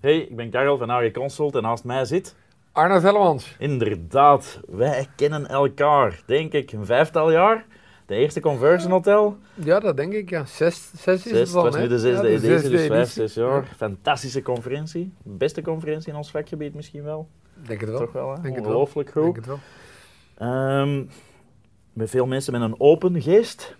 Hey, 0.00 0.18
ik 0.18 0.36
ben 0.36 0.50
Karel 0.50 0.76
van 0.78 0.90
AG 0.90 1.10
Consult 1.10 1.54
en 1.54 1.62
naast 1.62 1.84
mij 1.84 2.04
zit... 2.04 2.34
Arno 2.72 3.00
Vellemans. 3.00 3.54
Inderdaad, 3.58 4.60
wij 4.66 5.08
kennen 5.16 5.46
elkaar, 5.46 6.22
denk 6.26 6.52
ik, 6.52 6.72
een 6.72 6.86
vijftal 6.86 7.30
jaar. 7.30 7.66
De 8.06 8.14
eerste 8.14 8.40
Conversion 8.40 8.90
Hotel. 8.90 9.36
Ja, 9.54 9.80
dat 9.80 9.96
denk 9.96 10.12
ik, 10.12 10.30
ja. 10.30 10.44
Zes, 10.44 10.90
zes 10.96 11.26
is 11.26 11.30
Zes, 11.32 11.38
het 11.40 11.52
dan, 11.52 11.64
was 11.64 11.76
nu 11.76 11.88
de 11.88 11.98
zesde 11.98 12.22
Ja, 12.22 12.28
editie, 12.28 12.48
zesde 12.48 12.68
dus 12.68 12.86
vijf, 12.86 13.10
zes 13.10 13.34
jaar. 13.34 13.64
Fantastische 13.76 14.42
conferentie. 14.42 15.12
Beste 15.22 15.62
conferentie 15.62 16.10
in 16.12 16.16
ons 16.16 16.30
vakgebied 16.30 16.74
misschien 16.74 17.02
wel. 17.02 17.28
Denk 17.54 17.80
het 17.80 17.90
wel. 17.90 17.98
Toch 17.98 18.12
wel, 18.12 18.28
hè? 18.34 18.42
Denk 18.42 18.54
het 18.54 18.64
wel. 18.64 18.64
Ongelooflijk 18.64 19.10
goed. 19.10 19.22
Denk 19.22 19.36
het 19.36 19.46
wel. 19.46 19.58
Ehm, 20.34 21.04
met 21.92 22.10
veel 22.10 22.26
mensen 22.26 22.52
met 22.52 22.62
een 22.62 22.80
open 22.80 23.22
geest 23.22 23.76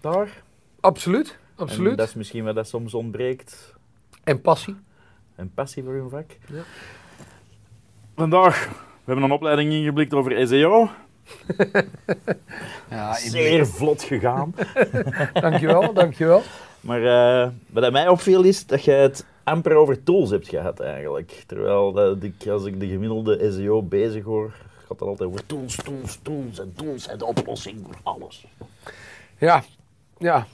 daar. 0.00 0.42
Absoluut, 0.80 1.28
En 1.56 1.62
absoluut. 1.62 1.96
dat 1.98 2.08
is 2.08 2.14
misschien 2.14 2.44
wat 2.44 2.54
dat 2.54 2.68
soms 2.68 2.94
ontbreekt. 2.94 3.74
En 4.24 4.40
passie. 4.40 4.76
En 5.40 5.50
passie 5.54 5.82
voor 5.82 5.92
hun 5.92 6.10
vak. 6.10 6.30
Ja. 6.46 6.62
Vandaag, 8.16 8.68
we 8.68 8.74
hebben 9.04 9.24
een 9.24 9.32
opleiding 9.32 9.72
ingeblikt 9.72 10.14
over 10.14 10.48
SEO. 10.48 10.88
Ja, 12.90 13.14
Zeer 13.14 13.66
vlot 13.66 14.02
gegaan. 14.02 14.54
Dankjewel, 15.40 15.92
dankjewel. 15.92 16.42
maar 16.80 17.04
eh, 17.04 17.48
wat 17.66 17.92
mij 17.92 18.08
opviel 18.08 18.42
is 18.42 18.66
dat 18.66 18.84
je 18.84 18.90
het 18.90 19.24
amper 19.44 19.74
over 19.74 20.02
tools 20.02 20.30
hebt 20.30 20.48
gehad 20.48 20.80
eigenlijk. 20.80 21.44
Terwijl 21.46 21.92
dat 21.92 22.22
ik, 22.22 22.46
als 22.46 22.64
ik 22.64 22.80
de 22.80 22.88
gemiddelde 22.88 23.52
SEO 23.52 23.82
bezig 23.82 24.24
hoor, 24.24 24.50
gaat 24.78 24.88
het 24.88 25.02
altijd 25.02 25.28
over 25.28 25.46
tools, 25.46 25.76
tools, 25.76 26.18
tools. 26.22 26.60
En 26.60 26.72
tools 26.76 27.02
zijn 27.02 27.18
de 27.18 27.24
oplossing 27.24 27.78
voor 27.86 27.96
alles. 28.02 28.46
Ja, 29.38 29.62
ja. 30.18 30.46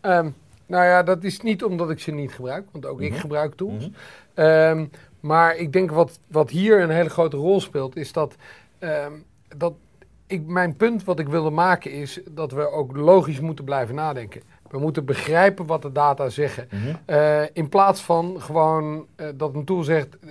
Ehm, 0.00 0.30
nou 0.70 0.84
ja, 0.84 1.02
dat 1.02 1.24
is 1.24 1.40
niet 1.40 1.64
omdat 1.64 1.90
ik 1.90 1.98
ze 2.00 2.10
niet 2.10 2.32
gebruik, 2.32 2.66
want 2.72 2.86
ook 2.86 3.00
ik 3.00 3.10
Mhm. 3.10 3.20
gebruik 3.20 3.54
tools. 3.54 3.88
Mhm. 3.88 3.98
Ehm, 4.34 4.86
maar 5.20 5.56
ik 5.56 5.72
denk 5.72 5.90
wat, 5.90 6.18
wat 6.28 6.50
hier 6.50 6.80
een 6.80 6.90
hele 6.90 7.08
grote 7.10 7.36
rol 7.36 7.60
speelt, 7.60 7.96
is 7.96 8.12
dat, 8.12 8.34
ehm, 8.78 9.12
dat 9.56 9.72
ik, 10.26 10.46
mijn 10.46 10.76
punt 10.76 11.04
wat 11.04 11.18
ik 11.18 11.28
wilde 11.28 11.50
maken 11.50 11.92
is 11.92 12.20
dat 12.30 12.52
we 12.52 12.70
ook 12.70 12.96
logisch 12.96 13.40
moeten 13.40 13.64
blijven 13.64 13.94
nadenken. 13.94 14.42
We 14.68 14.78
moeten 14.78 15.04
begrijpen 15.04 15.66
wat 15.66 15.82
de 15.82 15.92
data 15.92 16.28
zeggen. 16.28 16.68
Mhm. 16.70 16.94
Eh, 17.04 17.42
in 17.52 17.68
plaats 17.68 18.02
van 18.02 18.36
gewoon 18.40 19.06
eh, 19.16 19.26
dat 19.34 19.54
een 19.54 19.64
tool 19.64 19.82
zegt, 19.82 20.18
eh, 20.18 20.30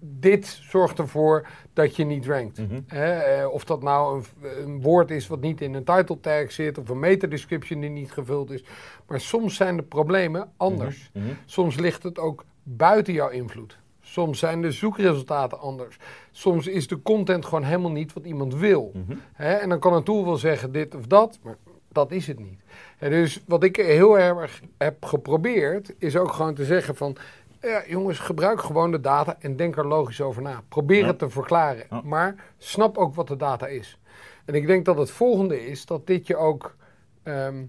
dit 0.00 0.60
zorgt 0.62 0.98
ervoor 0.98 1.46
dat 1.72 1.96
je 1.96 2.04
niet 2.04 2.26
rankt. 2.26 2.58
Mhm. 2.58 2.80
Eh, 2.86 3.46
of 3.50 3.64
dat 3.64 3.82
nou 3.82 4.16
een, 4.18 4.24
een 4.64 4.82
woord 4.82 5.10
is 5.10 5.26
wat 5.26 5.40
niet 5.40 5.60
in 5.60 5.74
een 5.74 5.84
title 5.84 6.20
tag 6.20 6.52
zit, 6.52 6.78
of 6.78 6.88
een 6.88 6.98
meta-description 6.98 7.80
die 7.80 7.90
niet 7.90 8.12
gevuld 8.12 8.50
is. 8.50 8.64
Maar 9.06 9.20
soms 9.20 9.56
zijn 9.56 9.76
de 9.76 9.82
problemen 9.82 10.52
anders. 10.56 11.10
Mhm. 11.12 11.24
Soms 11.44 11.76
ligt 11.76 12.02
het 12.02 12.18
ook 12.18 12.44
buiten 12.62 13.12
jouw 13.12 13.28
invloed. 13.28 13.78
Soms 14.00 14.38
zijn 14.38 14.62
de 14.62 14.70
zoekresultaten 14.70 15.60
anders. 15.60 15.96
Soms 16.30 16.66
is 16.66 16.86
de 16.86 17.02
content 17.02 17.44
gewoon 17.44 17.64
helemaal 17.64 17.90
niet 17.90 18.12
wat 18.12 18.24
iemand 18.24 18.54
wil. 18.54 18.92
Mhm. 18.94 19.18
En 19.36 19.68
dan 19.68 19.78
kan 19.78 19.92
een 19.92 20.02
tool 20.02 20.24
wel 20.24 20.36
zeggen 20.36 20.72
dit 20.72 20.94
of 20.94 21.06
dat, 21.06 21.38
maar 21.42 21.56
dat 21.92 22.12
is 22.12 22.26
het 22.26 22.38
niet. 22.38 22.60
En 22.98 23.10
dus 23.10 23.42
wat 23.46 23.62
ik 23.62 23.76
heel 23.76 24.18
erg 24.18 24.60
heb 24.78 25.04
geprobeerd, 25.04 25.94
is 25.98 26.16
ook 26.16 26.32
gewoon 26.32 26.54
te 26.54 26.64
zeggen 26.64 26.96
van... 26.96 27.16
Ja, 27.60 27.82
jongens, 27.86 28.18
gebruik 28.18 28.60
gewoon 28.60 28.90
de 28.90 29.00
data 29.00 29.36
en 29.40 29.56
denk 29.56 29.76
er 29.76 29.86
logisch 29.86 30.20
over 30.20 30.42
na. 30.42 30.62
Probeer 30.68 31.00
Ja. 31.00 31.06
het 31.06 31.18
te 31.18 31.30
verklaren, 31.30 31.84
Ja. 31.90 32.00
maar 32.04 32.34
snap 32.58 32.98
ook 32.98 33.14
wat 33.14 33.28
de 33.28 33.36
data 33.36 33.66
is. 33.66 33.98
En 34.44 34.54
ik 34.54 34.66
denk 34.66 34.84
dat 34.84 34.98
het 34.98 35.10
volgende 35.10 35.66
is 35.66 35.86
dat 35.86 36.06
dit 36.06 36.26
je 36.26 36.36
ook 36.36 36.76
ehm, 37.22 37.64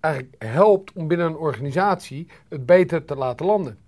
eigenlijk 0.00 0.34
helpt 0.38 0.92
om 0.92 1.08
binnen 1.08 1.26
een 1.26 1.36
organisatie 1.36 2.26
het 2.48 2.66
beter 2.66 3.04
te 3.04 3.14
laten 3.16 3.46
landen. 3.46 3.78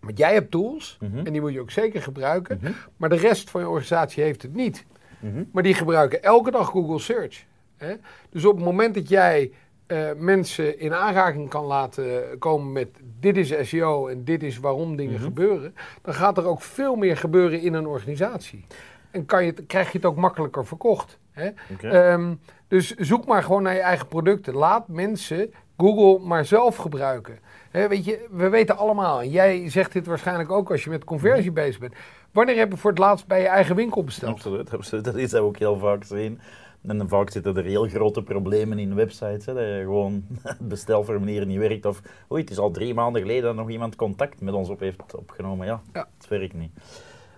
Want 0.00 0.18
jij 0.18 0.32
hebt 0.32 0.50
tools 0.50 0.96
Mhm. 1.00 1.18
en 1.18 1.32
die 1.32 1.40
moet 1.40 1.52
je 1.52 1.60
ook 1.60 1.70
zeker 1.70 2.02
gebruiken, 2.02 2.58
Mhm. 2.62 2.72
maar 2.96 3.08
de 3.08 3.16
rest 3.16 3.50
van 3.50 3.60
je 3.60 3.68
organisatie 3.68 4.22
heeft 4.22 4.42
het 4.42 4.54
niet. 4.54 4.86
Mhm. 5.20 5.44
Maar 5.52 5.62
die 5.62 5.74
gebruiken 5.74 6.22
elke 6.22 6.50
dag 6.50 6.68
Google 6.70 6.98
Search. 6.98 7.44
Hè? 7.76 7.94
Dus 8.30 8.44
op 8.44 8.56
het 8.56 8.64
moment 8.64 8.94
dat 8.94 9.08
jij 9.08 9.52
eh, 9.90 10.10
mensen 10.16 10.78
in 10.80 10.94
aanraking 10.94 11.48
kan 11.48 11.64
laten 11.64 12.38
komen 12.38 12.72
met 12.72 12.88
dit 13.20 13.36
is 13.36 13.68
SEO 13.68 14.06
en 14.08 14.24
dit 14.24 14.42
is 14.42 14.58
waarom 14.58 14.96
dingen 14.96 15.14
Mhm. 15.14 15.22
gebeuren, 15.22 15.74
dan 16.02 16.14
gaat 16.14 16.38
er 16.38 16.46
ook 16.46 16.62
veel 16.62 16.94
meer 16.96 17.16
gebeuren 17.16 17.60
in 17.60 17.74
een 17.74 17.86
organisatie. 17.86 18.66
En 19.10 19.26
kan 19.26 19.44
je 19.44 19.50
het, 19.50 19.66
krijg 19.66 19.92
je 19.92 19.96
het 19.98 20.06
ook 20.06 20.16
makkelijker 20.16 20.66
verkocht. 20.66 21.18
Hè? 21.30 21.50
Ehm, 21.82 22.34
dus 22.68 22.94
zoek 22.94 23.26
maar 23.26 23.42
gewoon 23.42 23.62
naar 23.62 23.74
je 23.74 23.80
eigen 23.80 24.06
producten. 24.06 24.54
Laat 24.54 24.88
mensen 24.88 25.52
Google 25.76 26.26
maar 26.26 26.44
zelf 26.44 26.76
gebruiken. 26.76 27.38
Hè, 27.70 27.88
weet 27.88 28.04
je, 28.04 28.26
we 28.30 28.48
weten 28.48 28.76
allemaal, 28.76 29.20
en 29.20 29.30
jij 29.30 29.70
zegt 29.70 29.92
dit 29.92 30.06
waarschijnlijk 30.06 30.50
ook 30.50 30.70
als 30.70 30.84
je 30.84 30.90
met 30.90 31.04
conversie 31.04 31.52
bezig 31.52 31.78
bent. 31.80 31.94
Wanneer 32.32 32.56
heb 32.56 32.70
je 32.70 32.76
voor 32.76 32.90
het 32.90 32.98
laatst 32.98 33.26
bij 33.26 33.40
je 33.40 33.46
eigen 33.48 33.76
winkel 33.76 34.04
besteld? 34.04 34.32
Absoluut, 34.34 34.74
absoluut. 34.74 35.04
Dat 35.04 35.14
is 35.16 35.34
ook 35.34 35.56
heel 35.58 35.78
vaak 35.78 36.04
zien. 36.04 36.40
En 36.86 36.98
dan 36.98 37.08
vaak 37.08 37.30
zitten 37.30 37.56
er 37.56 37.64
heel 37.64 37.88
grote 37.88 38.22
problemen 38.22 38.78
in 38.78 38.94
websites. 38.94 39.46
Hè, 39.46 39.54
dat 39.54 39.62
je 39.64 39.80
gewoon 39.84 40.24
het 40.42 40.68
bestelformulier 40.68 41.46
niet 41.46 41.58
werkt. 41.58 41.86
Of 41.86 42.00
oei, 42.32 42.40
het 42.42 42.50
is 42.50 42.58
al 42.58 42.70
drie 42.70 42.94
maanden 42.94 43.22
geleden 43.22 43.42
dat 43.42 43.54
nog 43.54 43.70
iemand 43.70 43.96
contact 43.96 44.40
met 44.40 44.54
ons 44.54 44.68
op 44.68 44.80
heeft 44.80 45.14
opgenomen. 45.14 45.66
Ja, 45.66 45.80
Ja. 45.92 46.08
het 46.18 46.28
werkt 46.28 46.54
niet. 46.54 46.70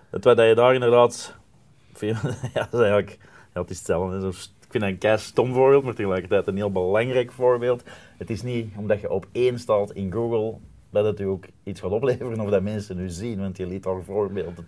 Het 0.09 0.23
wat 0.23 0.37
dat 0.37 0.47
je 0.47 0.55
daar 0.55 0.73
inderdaad... 0.73 1.35
veel- 1.93 2.15
Ja, 2.53 2.67
dat 2.69 2.73
is 2.73 2.79
eigenlijk... 2.79 3.17
Ja, 3.53 3.61
het 3.61 3.69
is 3.69 3.77
hetzelfde. 3.77 4.27
Ik 4.27 4.33
vind 4.69 4.83
dat 4.83 4.93
een 4.93 4.97
kei 4.97 5.17
stom 5.17 5.53
voorbeeld, 5.53 5.83
maar 5.83 5.93
tegelijkertijd 5.93 6.47
een 6.47 6.55
heel 6.55 6.71
belangrijk 6.71 7.31
voorbeeld. 7.31 7.83
Het 8.17 8.29
is 8.29 8.41
niet 8.41 8.73
omdat 8.77 9.01
je 9.01 9.11
op 9.11 9.25
één 9.31 9.59
staat 9.59 9.91
in 9.91 10.11
Google 10.11 10.53
dat 10.89 11.05
het 11.05 11.19
u 11.19 11.23
ook 11.23 11.43
iets 11.63 11.79
gaat 11.81 11.91
opleveren 11.91 12.39
of 12.39 12.49
dat 12.49 12.61
mensen 12.61 12.99
u 12.99 13.09
zien, 13.09 13.39
want 13.39 13.57
je 13.57 13.67
liet 13.67 13.85
al 13.85 14.01
voorbeelden. 14.05 14.67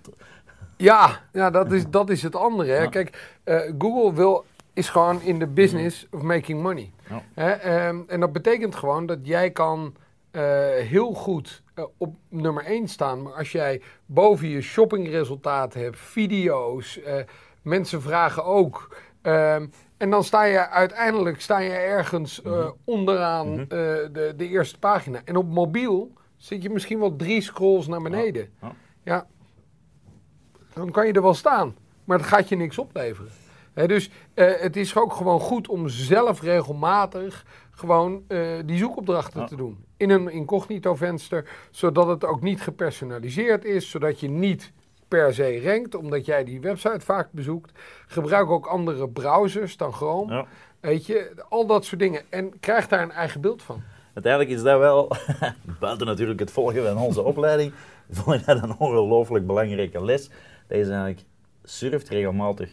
Ja, 0.77 1.21
ja 1.33 1.49
dat, 1.49 1.71
is, 1.71 1.89
dat 1.89 2.09
is 2.09 2.23
het 2.23 2.35
andere. 2.35 2.71
Hè. 2.71 2.89
Kijk, 2.89 3.37
eh, 3.43 3.71
Google 3.77 4.13
wil, 4.13 4.45
is 4.75 4.89
gewoon 4.89 5.21
in 5.21 5.39
de 5.39 5.47
business 5.47 6.07
of 6.11 6.21
making 6.21 6.61
money. 6.61 6.91
Ja. 7.35 7.57
Ehm, 7.59 8.01
en 8.07 8.19
dat 8.19 8.31
betekent 8.31 8.75
gewoon 8.75 9.05
dat 9.05 9.19
jij 9.21 9.51
kan 9.51 9.95
eh, 10.31 10.41
heel 10.75 11.13
goed 11.13 11.63
eh, 11.73 11.83
op 11.97 12.15
nummer 12.29 12.65
1 12.65 12.87
staan. 12.87 13.21
Maar 13.21 13.33
als 13.33 13.51
jij 13.51 13.81
boven 14.05 14.47
je 14.49 14.61
shoppingresultaten 14.61 15.81
hebt, 15.81 15.97
video's, 15.99 17.01
eh, 17.01 17.15
mensen 17.61 18.01
vragen 18.01 18.45
ook. 18.45 18.95
ehm, 19.21 19.67
en 19.97 20.09
dan 20.09 20.23
sta 20.23 20.43
je 20.43 20.69
uiteindelijk 20.69 21.41
sta 21.41 21.57
je 21.59 21.69
ergens 21.71 22.41
Mhm. 22.41 22.69
onderaan 22.83 23.49
Mhm. 23.51 23.67
de, 23.67 24.33
de 24.37 24.47
eerste 24.47 24.79
pagina. 24.79 25.21
En 25.25 25.35
op 25.35 25.47
mobiel 25.49 26.11
zit 26.37 26.63
je 26.63 26.69
misschien 26.69 26.99
wel 26.99 27.15
drie 27.15 27.41
scrolls 27.41 27.87
naar 27.87 28.01
beneden. 28.01 28.49
Ja. 28.61 28.71
ja 29.03 29.27
dan 30.73 30.91
kan 30.91 31.07
je 31.07 31.13
er 31.13 31.21
wel 31.21 31.33
staan. 31.33 31.75
Maar 32.03 32.17
het 32.17 32.27
gaat 32.27 32.49
je 32.49 32.55
niks 32.55 32.77
opleveren. 32.77 33.31
Dus 33.75 34.09
eh, 34.33 34.51
het 34.57 34.75
is 34.75 34.97
ook 34.97 35.13
gewoon 35.13 35.39
goed 35.39 35.67
om 35.67 35.87
zelf 35.89 36.41
regelmatig 36.41 37.45
gewoon 37.71 38.23
eh, 38.27 38.39
die 38.65 38.77
zoekopdrachten 38.77 39.39
Ja. 39.39 39.45
te 39.47 39.55
doen. 39.55 39.85
In 39.97 40.09
een 40.09 40.29
incognito 40.29 40.95
venster, 40.95 41.49
zodat 41.71 42.07
het 42.07 42.25
ook 42.25 42.41
niet 42.41 42.61
gepersonaliseerd 42.61 43.65
is. 43.65 43.89
Zodat 43.89 44.19
je 44.19 44.29
niet 44.29 44.71
per 45.07 45.33
se 45.33 45.61
rankt, 45.63 45.95
omdat 45.95 46.25
jij 46.25 46.43
die 46.43 46.61
website 46.61 46.99
vaak 46.99 47.27
bezoekt. 47.31 47.71
Gebruik 48.07 48.49
ook 48.49 48.65
andere 48.65 49.09
browsers 49.09 49.77
dan 49.77 49.93
Chrome. 49.93 50.33
Ja. 50.33 50.45
Weet 50.79 51.05
je, 51.05 51.31
al 51.49 51.65
dat 51.65 51.85
soort 51.85 51.99
dingen. 51.99 52.21
En 52.29 52.59
krijg 52.59 52.87
daar 52.87 53.01
een 53.03 53.11
eigen 53.11 53.41
beeld 53.41 53.61
van. 53.61 53.81
Uiteindelijk 54.13 54.53
is 54.55 54.63
dat 54.63 54.79
wel, 54.79 55.11
buiten 55.79 56.07
natuurlijk 56.07 56.39
het 56.39 56.51
volgen 56.51 56.83
van 56.83 56.97
onze 56.97 57.21
opleiding, 57.21 57.73
vond 58.09 58.39
ik 58.39 58.45
dat 58.45 58.63
een 58.63 58.77
ongelooflijk 58.77 59.47
belangrijke 59.47 60.03
les. 60.03 60.29
Dat 60.67 60.77
is 60.77 60.87
eigenlijk, 60.87 61.23
surft 61.63 62.09
regelmatig 62.09 62.69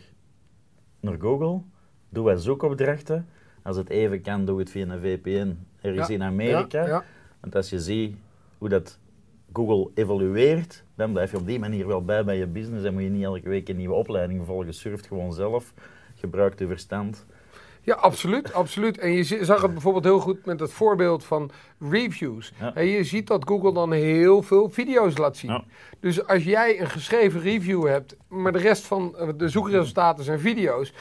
naar 1.02 1.16
Google, 1.20 1.60
doe 2.08 2.24
wat 2.24 2.42
zoekopdrachten. 2.42 3.26
Als 3.62 3.76
het 3.76 3.88
even 3.88 4.20
kan, 4.20 4.44
doe 4.44 4.58
het 4.58 4.70
via 4.70 4.88
een 4.88 5.00
VPN 5.00 5.58
ergens 5.80 6.08
Ja, 6.08 6.14
in 6.14 6.22
Amerika. 6.22 6.86
Ja. 6.86 7.04
Want 7.40 7.54
als 7.54 7.70
je 7.70 7.80
ziet 7.80 8.16
hoe 8.58 8.68
dat 8.68 8.98
Google 9.52 9.90
evolueert, 9.94 10.84
dan 10.94 11.12
blijf 11.12 11.30
je 11.30 11.36
op 11.36 11.46
die 11.46 11.58
manier 11.58 11.86
wel 11.86 12.04
bij 12.04 12.24
bij 12.24 12.38
je 12.38 12.46
business. 12.46 12.84
En 12.84 12.92
moet 12.92 13.02
je 13.02 13.08
niet 13.08 13.24
elke 13.24 13.48
week 13.48 13.68
een 13.68 13.76
nieuwe 13.76 13.94
opleiding 13.94 14.46
volgen. 14.46 14.74
Surft 14.74 15.06
gewoon 15.06 15.32
zelf, 15.32 15.74
gebruik 16.14 16.58
je 16.58 16.66
verstand. 16.66 17.26
Ja, 17.84 17.94
absoluut, 17.94 18.52
absoluut. 18.52 18.98
En 18.98 19.12
je 19.12 19.44
zag 19.44 19.62
het 19.62 19.72
bijvoorbeeld 19.72 20.04
heel 20.04 20.18
goed 20.20 20.44
met 20.44 20.60
het 20.60 20.72
voorbeeld 20.72 21.24
van 21.24 21.50
reviews. 21.90 22.52
Ja. 22.60 22.74
En 22.74 22.86
je 22.86 23.04
ziet 23.04 23.26
dat 23.26 23.44
Google 23.48 23.72
dan 23.72 23.92
heel 23.92 24.42
veel 24.42 24.70
video's 24.70 25.16
laat 25.16 25.36
zien. 25.36 25.50
Ja. 25.50 25.64
Dus 26.00 26.26
als 26.26 26.44
jij 26.44 26.80
een 26.80 26.90
geschreven 26.90 27.40
review 27.40 27.86
hebt, 27.86 28.16
maar 28.28 28.52
de 28.52 28.58
rest 28.58 28.84
van 28.84 29.16
eh, 29.16 29.28
de 29.36 29.48
zoekresultaten 29.48 30.24
zijn 30.24 30.40
video's, 30.40 30.92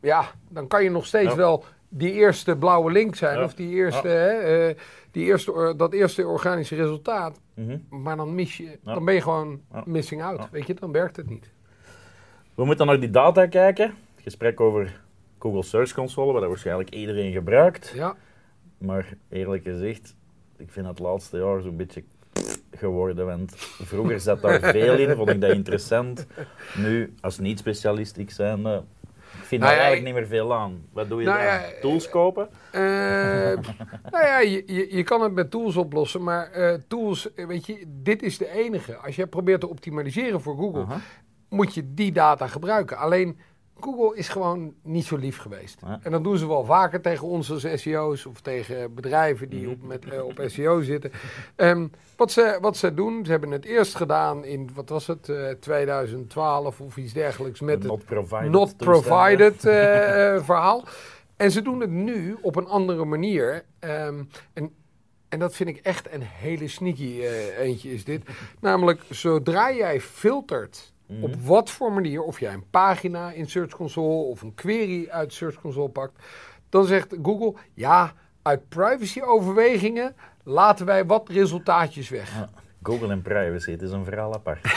ja, 0.00 0.24
dan 0.48 0.66
kan 0.66 0.82
je 0.82 0.90
nog 0.90 1.06
steeds 1.06 1.30
Ja. 1.30 1.36
wel 1.36 1.64
die 1.88 2.12
eerste 2.12 2.56
blauwe 2.56 2.92
link 2.92 3.14
zijn 3.14 3.42
of 3.42 3.54
die 3.54 3.70
eerste, 3.74 4.08
hè, 4.08 4.28
eh, 4.68 4.76
die 5.10 5.24
eerste, 5.24 5.74
dat 5.76 5.92
eerste 5.92 6.26
organische 6.26 6.74
resultaat. 6.74 7.40
Mhm. 7.54 7.78
Maar 7.88 8.16
dan 8.16 8.34
mis 8.34 8.56
je, 8.56 8.78
dan 8.84 9.04
ben 9.04 9.14
je 9.14 9.20
gewoon 9.20 9.60
missing 9.84 10.22
out. 10.22 10.50
Weet 10.50 10.66
je, 10.66 10.74
dan 10.74 10.92
werkt 10.92 11.16
het 11.16 11.28
niet. 11.28 11.50
We 12.54 12.64
moeten 12.64 12.86
naar 12.86 13.00
die 13.00 13.10
data 13.10 13.46
kijken. 13.46 13.94
Gesprek 14.22 14.60
over 14.60 15.02
Google 15.44 15.62
Search 15.62 15.92
Console, 15.94 16.32
wat 16.32 16.40
dat 16.40 16.50
waarschijnlijk 16.50 16.90
iedereen 16.90 17.32
gebruikt. 17.32 17.92
Ja, 17.94 18.16
Maar 18.78 19.14
eerlijk 19.28 19.62
gezegd, 19.64 20.14
ik 20.56 20.70
vind 20.70 20.86
het 20.86 20.98
laatste 20.98 21.38
jaar 21.38 21.60
zo'n 21.60 21.76
beetje 21.76 22.04
geworden. 22.70 23.26
Want 23.26 23.52
vroeger 23.82 24.20
zat 24.20 24.42
daar 24.42 24.60
veel 24.78 24.96
in, 24.98 25.16
vond 25.16 25.28
ik 25.30 25.40
dat 25.40 25.50
interessant. 25.50 26.26
Nu, 26.76 27.14
als 27.20 27.38
niet-specialist 27.38 28.16
ik 28.16 28.30
zijn, 28.30 28.66
eh, 28.66 28.72
ik 29.38 29.44
vind 29.44 29.60
Nou 29.60 29.72
daar 29.74 29.80
ja, 29.82 29.86
eigenlijk 29.86 30.04
niet 30.04 30.14
meer 30.14 30.38
veel 30.38 30.54
aan. 30.54 30.84
Wat 30.92 31.08
doe 31.08 31.20
je 31.20 31.26
Nou 31.26 31.38
dan? 31.38 31.46
ja, 31.46 31.62
Tools 31.80 32.08
kopen? 32.08 32.48
Eh, 32.70 32.80
nou 34.10 34.24
ja, 34.24 34.38
je, 34.40 34.62
je, 34.66 34.96
je 34.96 35.02
kan 35.02 35.20
het 35.22 35.32
met 35.32 35.50
tools 35.50 35.76
oplossen, 35.76 36.22
maar 36.22 36.50
tools, 36.88 37.28
weet 37.34 37.66
je, 37.66 37.84
dit 37.86 38.22
is 38.22 38.38
de 38.38 38.50
enige. 38.50 38.96
Als 38.96 39.16
jij 39.16 39.26
probeert 39.26 39.60
te 39.60 39.68
optimaliseren 39.68 40.40
voor 40.40 40.56
Google, 40.56 40.86
moet 41.48 41.74
je 41.74 41.94
die 41.94 42.12
data 42.12 42.46
gebruiken. 42.46 42.96
Alleen 42.98 43.38
Google 43.80 44.16
is 44.16 44.28
gewoon 44.28 44.74
niet 44.82 45.04
zo 45.04 45.16
lief 45.16 45.38
geweest. 45.38 45.78
Ja. 45.86 46.00
En 46.02 46.10
dat 46.10 46.24
doen 46.24 46.38
ze 46.38 46.48
wel 46.48 46.64
vaker 46.64 47.00
tegen 47.00 47.26
ons 47.26 47.50
als 47.50 47.66
SEO's 47.74 48.26
of 48.26 48.40
tegen 48.40 48.94
bedrijven 48.94 49.48
die 49.48 49.70
op, 49.70 49.82
met, 49.82 50.04
eh, 50.04 50.24
op 50.24 50.42
SEO 50.46 50.80
zitten. 50.82 51.12
Ehm, 51.56 51.86
wat, 52.16 52.32
ze, 52.32 52.58
wat 52.60 52.76
ze 52.76 52.94
doen, 52.94 53.24
ze 53.24 53.30
hebben 53.30 53.50
het 53.50 53.64
eerst 53.64 53.94
gedaan 53.94 54.44
in, 54.44 54.70
wat 54.74 54.88
was 54.88 55.06
het, 55.06 55.28
eh, 55.28 55.50
2012 55.50 56.80
of 56.80 56.96
iets 56.96 57.12
dergelijks 57.12 57.60
met 57.60 57.74
het 57.74 57.86
Not 57.86 58.04
provided. 58.04 58.50
not 58.50 58.76
provided 58.76 59.64
eh, 59.64 60.34
eh, 60.34 60.44
verhaal. 60.44 60.84
En 61.36 61.50
ze 61.50 61.62
doen 61.62 61.80
het 61.80 61.90
nu 61.90 62.36
op 62.42 62.56
een 62.56 62.66
andere 62.66 63.04
manier. 63.04 63.64
Ehm, 63.78 64.22
en, 64.52 64.72
en 65.28 65.38
dat 65.38 65.54
vind 65.54 65.68
ik 65.68 65.76
echt 65.76 66.12
een 66.12 66.22
hele 66.22 66.68
sneaky 66.68 67.20
eh, 67.20 67.58
eentje 67.58 67.92
is 67.92 68.04
dit. 68.04 68.22
Namelijk, 68.60 69.00
zodra 69.10 69.72
jij 69.72 70.00
filtert 70.00 70.92
Mhm. 71.06 71.22
op 71.22 71.34
wat 71.34 71.70
voor 71.70 71.92
manier, 71.92 72.22
of 72.22 72.40
jij 72.40 72.52
een 72.52 72.70
pagina 72.70 73.30
in 73.30 73.48
Search 73.48 73.76
Console 73.76 74.24
of 74.24 74.42
een 74.42 74.54
query 74.54 75.08
uit 75.10 75.32
Search 75.32 75.60
Console 75.60 75.88
pakt, 75.88 76.22
dan 76.68 76.84
zegt 76.84 77.14
Google, 77.22 77.54
ja, 77.74 78.12
uit 78.42 78.68
privacyoverwegingen 78.68 80.16
laten 80.42 80.86
wij 80.86 81.06
wat 81.06 81.28
resultaatjes 81.28 82.08
weg. 82.08 82.34
Ja, 82.34 82.48
Google 82.82 83.10
en 83.10 83.22
privacy, 83.22 83.70
het 83.70 83.82
is 83.82 83.90
een 83.90 84.04
verhaal 84.04 84.34
apart. 84.34 84.60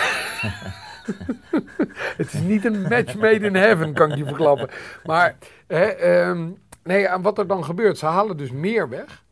Het 2.17 2.33
is 2.33 2.39
niet 2.39 2.65
een 2.65 2.81
match 2.81 3.15
made 3.15 3.45
in 3.45 3.55
heaven, 3.55 3.93
kan 3.93 4.11
ik 4.11 4.17
je 4.17 4.25
verklappen. 4.25 4.69
Maar 5.05 5.37
hè, 5.67 5.83
ehm, 5.83 6.49
nee, 6.83 7.07
en 7.07 7.21
wat 7.21 7.37
er 7.37 7.47
dan 7.47 7.63
gebeurt, 7.63 7.97
ze 7.97 8.05
halen 8.05 8.37
dus 8.37 8.51
meer 8.51 8.89
weg. 8.89 9.23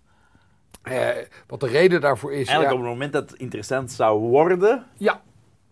Eh, 0.81 1.09
wat 1.47 1.59
de 1.59 1.67
reden 1.67 2.01
daarvoor 2.01 2.31
is. 2.31 2.37
Eigenlijk 2.37 2.69
ja, 2.69 2.73
op 2.73 2.79
het 2.79 2.89
moment 2.89 3.13
dat 3.13 3.29
het 3.29 3.39
interessant 3.39 3.91
zou 3.91 4.19
worden, 4.19 4.85
ja, 4.97 5.21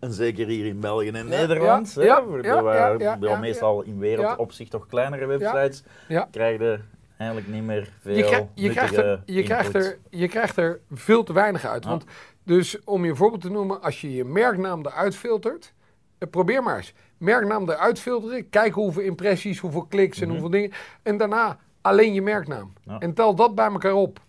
en 0.04 0.12
zeker 0.12 0.46
hier 0.46 0.66
in 0.66 0.80
België 0.80 1.08
en 1.08 1.28
Nederland, 1.28 1.92
ja, 2.00 2.24
hè, 2.42 2.62
waar- 2.62 3.00
ja, 3.00 3.38
meestal 3.38 3.82
in 3.82 3.98
wereldopzicht 3.98 4.70
toch 4.70 4.86
kleinere 4.86 5.26
websites, 5.26 5.82
ja. 6.08 6.28
krijg 6.30 6.58
je 6.58 6.78
eigenlijk 7.16 7.48
niet 7.50 7.62
meer 7.62 7.92
veel 8.00 8.16
Je, 8.16 8.22
krijg- 8.24 8.44
je, 8.54 8.70
krijgt 8.70 8.96
er, 8.96 9.22
je, 9.24 9.42
krijgt 9.42 9.74
er, 9.74 9.98
je 10.10 10.28
krijgt 10.28 10.56
er 10.56 10.80
veel 10.92 11.22
te 11.22 11.32
weinig 11.32 11.64
uit. 11.66 11.84
Want 11.84 12.04
dus 12.44 12.84
om 12.84 13.04
je 13.04 13.14
voorbeeld 13.14 13.42
te 13.42 13.50
noemen, 13.50 13.82
als 13.82 14.00
je 14.00 14.14
je 14.14 14.24
merknaam 14.24 14.86
eruit 14.86 15.16
filtert, 15.16 15.72
eh, 16.18 16.28
probeer 16.30 16.62
maar 16.62 16.76
eens. 16.76 16.92
Merknaam 17.18 17.68
eruit 17.70 17.98
filteren, 18.00 18.48
kijk 18.50 18.74
hoeveel 18.74 19.02
impressies, 19.02 19.58
hoeveel 19.58 19.84
kliks 19.86 20.20
en 20.20 20.28
hoeveel 20.28 20.50
dingen. 20.50 20.72
En 21.02 21.16
daarna 21.16 21.58
alleen 21.80 22.14
je 22.14 22.22
merknaam. 22.22 22.72
Mhm. 22.84 22.90
Ja. 22.94 22.98
En 23.00 23.14
tel 23.14 23.34
dat 23.34 23.54
bij 23.54 23.66
elkaar 23.70 23.92
op. 23.94 24.20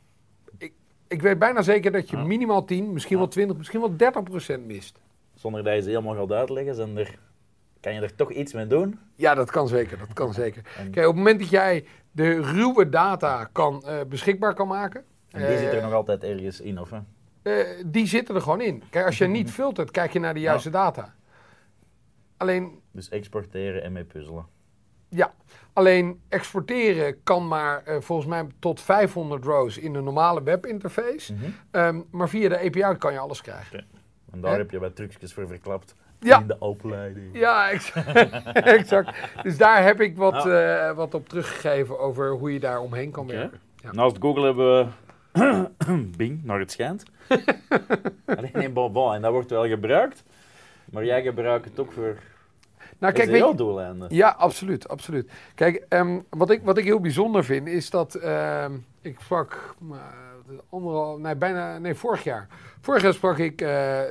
Ik, 0.57 0.73
ik 1.07 1.21
weet 1.21 1.39
bijna 1.39 1.61
zeker 1.61 1.91
dat 1.91 2.09
je 2.09 2.17
Ja. 2.17 2.23
minimaal 2.23 2.65
10, 2.65 2.93
misschien 2.93 3.17
wel 3.17 3.27
20, 3.27 3.57
misschien 3.57 3.79
wel 3.79 3.97
30 3.97 4.23
procent 4.23 4.65
mist. 4.65 4.99
Zonder 5.45 5.63
dat 5.63 5.73
je 5.75 5.81
ze 5.81 5.89
helemaal 5.89 6.15
gaat 6.15 6.31
uitleggen, 6.31 6.75
zijn 6.75 6.97
er, 6.97 7.17
kan 7.79 7.93
je 7.93 8.01
er 8.01 8.15
toch 8.15 8.31
iets 8.31 8.53
mee 8.53 8.67
doen. 8.67 8.99
Ja, 9.15 9.35
dat 9.35 9.51
kan 9.51 9.67
zeker. 9.67 9.97
Dat 9.97 10.13
kan 10.13 10.33
zeker. 10.33 10.61
En- 10.77 10.91
Kijk, 10.91 11.07
op 11.07 11.13
het 11.15 11.23
moment 11.23 11.39
dat 11.39 11.49
jij 11.49 11.85
de 12.11 12.41
ruwe 12.41 12.89
data 12.89 13.49
kan, 13.51 13.83
eh, 13.85 13.99
beschikbaar 14.09 14.53
kan 14.53 14.67
maken. 14.67 15.03
En 15.31 15.39
die 15.39 15.47
eh, 15.49 15.57
zit 15.57 15.73
er 15.73 15.81
nog 15.81 15.93
altijd 15.93 16.23
ergens 16.23 16.61
in, 16.61 16.79
of 16.79 16.89
hè? 16.89 16.99
Eh, 17.41 17.83
die 17.85 18.07
zitten 18.07 18.35
er 18.35 18.41
gewoon 18.41 18.61
in. 18.61 18.83
Kijk, 18.89 19.05
als 19.05 19.17
je 19.17 19.27
niet 19.27 19.51
filtert, 19.61 19.91
kijk 19.91 20.13
je 20.13 20.19
naar 20.19 20.33
de 20.33 20.39
juiste 20.39 20.69
data. 20.69 21.13
Alleen, 22.37 22.79
Dus 22.91 23.09
exporteren 23.09 23.83
en 23.83 23.91
mee 23.91 24.03
puzzelen. 24.03 24.45
ja, 25.09 25.33
alleen 25.73 26.21
exporteren 26.29 27.23
kan 27.23 27.47
maar 27.47 27.83
volgens 27.99 28.27
mij 28.27 28.47
tot 28.59 28.81
500 28.81 29.43
rows 29.45 29.77
in 29.77 29.95
een 29.95 30.03
normale 30.03 30.43
webinterface. 30.43 31.33
Mhm. 31.33 31.45
Ehm, 31.71 32.01
maar 32.11 32.29
via 32.29 32.49
de 32.49 32.57
API 32.59 32.97
kan 32.97 33.13
je 33.13 33.19
alles 33.19 33.41
krijgen. 33.41 33.85
En 34.35 34.41
daar 34.41 34.51
Hè? 34.51 34.57
heb 34.57 34.71
je 34.71 34.79
wat 34.79 34.95
trucjes 34.95 35.33
voor 35.33 35.47
verklapt. 35.47 35.95
Ja. 36.19 36.39
In 36.39 36.47
de 36.47 36.59
opleiding. 36.59 37.37
Ja, 37.37 37.69
exact. 37.69 38.15
exact. 38.77 39.17
Dus 39.43 39.57
daar 39.57 39.83
heb 39.83 40.01
ik 40.01 40.17
wat, 40.17 40.45
eh, 40.45 40.91
wat 40.91 41.13
op 41.13 41.29
teruggegeven 41.29 41.99
over 41.99 42.31
hoe 42.31 42.53
je 42.53 42.59
daar 42.59 42.79
omheen 42.79 43.11
kan 43.11 43.27
werken. 43.27 43.59
Ja. 43.75 43.91
Naast 43.91 44.17
Google 44.19 44.45
hebben 44.45 44.91
we 45.33 46.07
Bing, 46.17 46.43
naar 46.43 46.59
het 46.59 46.71
schijnt. 46.71 47.03
Alleen 48.25 48.49
nee, 48.53 48.69
bon, 48.69 48.91
bon, 48.91 49.13
en 49.13 49.21
dat 49.21 49.31
wordt 49.31 49.49
wel 49.49 49.67
gebruikt. 49.67 50.23
Maar 50.85 51.05
jij 51.05 51.21
gebruikt 51.21 51.65
het 51.65 51.79
ook 51.79 51.91
voor 51.91 52.17
Nou, 52.99 53.13
kijk, 53.13 53.29
je, 53.29 53.37
SEO-doeleinden. 53.37 54.07
Ja, 54.15 54.29
absoluut, 54.29 54.87
absoluut. 54.87 55.31
Kijk, 55.55 55.85
ehm, 55.89 56.19
wat, 56.29 56.49
ik, 56.49 56.61
wat 56.63 56.77
ik 56.77 56.83
heel 56.83 56.99
bijzonder 56.99 57.43
vind 57.43 57.67
is 57.67 57.89
dat 57.89 58.15
ehm, 58.15 58.73
ik 59.01 59.17
sprak 59.19 59.75
uh, 59.91 59.97
anderhalf, 60.69 61.19
nee, 61.19 61.35
bijna, 61.35 61.77
nee, 61.77 61.95
vorig 61.95 62.23
jaar. 62.23 62.47
Vorig 62.81 63.01
jaar 63.01 63.13
sprak 63.13 63.37
ik 63.37 63.61
eh, 63.61 63.67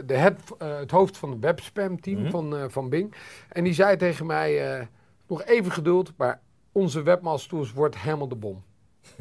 de 0.06 0.14
head, 0.14 0.38
eh, 0.58 0.76
het 0.78 0.90
hoofd 0.90 1.16
van 1.16 1.30
het 1.30 1.40
webspam 1.40 2.00
team 2.00 2.20
Mhm. 2.20 2.30
van, 2.30 2.56
eh, 2.56 2.64
van 2.68 2.88
Bing. 2.88 3.14
En 3.48 3.64
die 3.64 3.72
zei 3.74 3.96
tegen 3.96 4.26
mij, 4.26 4.72
eh, 4.78 4.86
nog 5.26 5.44
even 5.44 5.72
geduld, 5.72 6.12
maar 6.16 6.40
onze 6.72 7.02
webmaster 7.02 7.50
tools 7.50 7.72
wordt 7.72 7.98
helemaal 7.98 8.28
de 8.28 8.34
bom. 8.36 8.62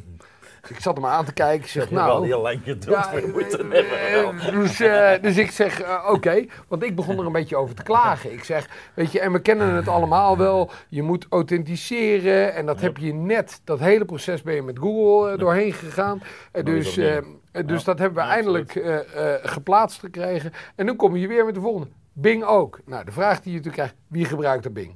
Ik 0.70 0.80
zat 0.80 0.96
hem 0.96 1.06
aan 1.06 1.26
te 1.26 1.34
kijken, 1.34 1.64
ik 1.64 1.68
zeg, 1.72 1.90
wel 1.90 2.06
nou... 2.06 2.26
heel 2.26 2.42
lang 2.42 2.60
geduld 2.64 2.96
Ja, 2.96 3.10
voor 3.10 3.30
moeten 3.30 3.72
eh, 3.72 3.90
hebben. 3.90 4.40
eh, 4.40 4.54
dus, 4.54 4.80
eh, 4.80 5.22
dus 5.22 5.38
ik 5.38 5.52
zeg, 5.52 5.82
eh, 5.82 6.10
oké, 6.12 6.46
want 6.68 6.84
ik 6.84 6.96
begon 6.96 7.20
er 7.20 7.26
een 7.26 7.32
beetje 7.32 7.56
over 7.56 7.76
te 7.76 7.84
klagen. 7.84 8.34
Ik 8.34 8.44
zeg, 8.44 8.70
weet 8.94 9.12
je, 9.12 9.20
en 9.20 9.32
we 9.32 9.40
kennen 9.40 9.74
het 9.76 9.88
allemaal 9.88 10.38
wel. 10.38 10.72
Je 10.90 11.02
moet 11.02 11.26
authenticeren 11.30 12.54
en 12.54 12.66
dat 12.66 12.82
heb 12.82 12.98
je 12.98 13.14
net, 13.14 13.62
dat 13.64 13.80
hele 13.80 14.06
proces 14.06 14.42
ben 14.42 14.56
je 14.56 14.62
met 14.62 14.80
Google 14.80 15.32
eh, 15.32 15.38
doorheen 15.40 15.74
gegaan. 15.74 16.22
Eh, 16.52 16.64
Nou, 16.64 16.76
dus 16.76 16.98
eh, 16.98 17.18
eh, 17.18 17.24
dus 17.66 17.80
Ja, 17.80 17.86
dat 17.86 18.00
hebben 18.00 18.24
we 18.24 18.30
ja, 18.30 18.34
eindelijk 18.36 18.76
eh, 18.76 19.34
eh, 19.36 19.40
geplaatst 19.44 20.00
gekregen. 20.00 20.52
En 20.76 20.86
nu 20.86 20.94
kom 20.94 21.16
je 21.16 21.28
weer 21.28 21.46
met 21.46 21.54
de 21.56 21.62
volgende. 21.62 21.88
Bing 22.14 22.44
ook. 22.44 22.80
Nou, 22.86 23.06
de 23.06 23.12
vraag 23.12 23.42
die 23.42 23.52
je 23.52 23.58
natuurlijk 23.58 23.76
krijgt, 23.76 23.96
wie 24.08 24.26
gebruikt 24.26 24.66
er 24.66 24.72
Bing? 24.72 24.96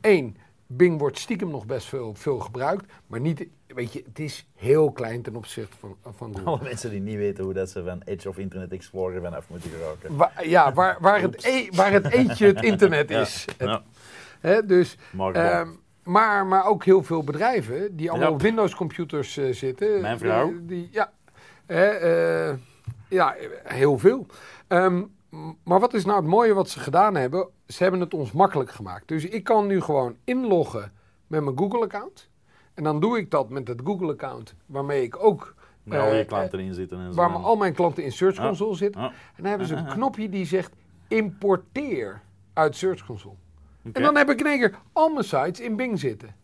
Eén, 0.00 0.36
Bing 0.66 0.98
wordt 0.98 1.18
stiekem 1.18 1.50
nog 1.50 1.66
best 1.66 1.86
veel, 1.86 2.14
veel 2.14 2.38
gebruikt, 2.38 2.92
maar 3.06 3.20
niet, 3.20 3.46
weet 3.74 3.92
je, 3.92 4.02
het 4.06 4.18
is 4.18 4.46
heel 4.56 4.92
klein 4.92 5.22
ten 5.22 5.36
opzichte 5.36 5.76
van, 5.78 5.96
van 6.02 6.32
Google. 6.32 6.44
Alle 6.50 6.62
mensen 6.62 6.90
die 6.90 7.00
niet 7.00 7.16
weten 7.16 7.44
hoe 7.44 7.52
dat 7.52 7.70
ze 7.70 7.84
van 7.84 8.02
Edge 8.04 8.28
of 8.28 8.38
Internet 8.38 8.72
Explorer 8.72 9.20
vanaf 9.22 9.48
moeten 9.48 9.70
geraken. 9.70 10.48
Ja, 10.48 10.72
waar, 10.72 10.96
waar, 11.00 11.20
het 11.20 11.44
e- 11.44 11.68
waar 11.70 11.92
het 11.92 12.10
eentje 12.10 12.46
het 12.46 12.62
internet 12.62 13.08
Ja, 13.08 13.20
is. 13.20 13.44
Het- 13.58 13.80
hè, 14.40 14.66
dus, 14.66 14.96
Maar 15.10 15.32
ehm, 15.34 15.68
maar, 16.02 16.46
maar 16.46 16.66
ook 16.66 16.84
heel 16.84 17.02
veel 17.02 17.24
bedrijven 17.24 17.96
die 17.96 18.10
allemaal 18.10 18.32
op 18.32 18.42
Windows 18.42 18.74
computers 18.74 19.36
eh, 19.36 19.52
zitten. 19.52 20.00
Mijn 20.00 20.18
vrouw. 20.18 20.48
Die, 20.48 20.64
die- 20.66 20.88
ja, 20.92 21.12
hè, 21.66 21.84
eh, 21.86 22.56
ja, 23.08 23.34
heel 23.64 23.98
veel. 23.98 24.26
Ehm, 24.68 25.02
maar 25.64 25.80
wat 25.80 25.94
is 25.94 26.04
nou 26.04 26.16
het 26.20 26.28
mooie 26.28 26.54
wat 26.54 26.70
ze 26.70 26.80
gedaan 26.80 27.14
hebben? 27.14 27.48
Ze 27.66 27.82
hebben 27.82 28.00
het 28.00 28.14
ons 28.14 28.32
makkelijk 28.32 28.70
gemaakt. 28.70 29.08
Dus 29.08 29.24
ik 29.24 29.44
kan 29.44 29.66
nu 29.66 29.80
gewoon 29.80 30.16
inloggen 30.24 30.92
met 31.26 31.42
mijn 31.44 31.58
Google-account. 31.58 32.30
En 32.74 32.84
dan 32.84 33.00
doe 33.00 33.18
ik 33.18 33.30
dat 33.30 33.48
met 33.48 33.68
het 33.68 33.80
Google-account, 33.84 34.54
waarmee 34.66 35.02
ik 35.02 35.24
ook... 35.24 35.54
waar 35.82 36.00
al 36.00 36.12
je 36.12 36.20
eh, 36.20 36.26
klanten 36.26 36.60
in 36.60 36.74
zitten 36.74 36.98
en 36.98 37.12
zo. 37.12 37.16
Waar 37.16 37.30
al 37.30 37.56
mijn 37.56 37.74
klanten 37.74 38.04
in 38.04 38.12
Search. 38.12 38.36
Console 38.36 38.74
zitten. 38.76 39.02
En 39.02 39.12
dan 39.36 39.46
hebben 39.46 39.66
ze 39.66 39.74
een 39.74 39.86
knopje 39.86 40.28
die 40.28 40.46
zegt 40.46 40.72
importeer 41.08 42.20
uit 42.52 42.76
Search 42.76 43.06
Console. 43.06 43.34
En 43.92 44.02
dan 44.02 44.16
heb 44.16 44.30
ik 44.30 44.40
in 44.40 44.46
één 44.46 44.58
keer 44.58 44.78
al 44.92 45.08
mijn 45.08 45.24
sites 45.24 45.60
in 45.60 45.76
Bing 45.76 45.98
zitten. 46.00 46.34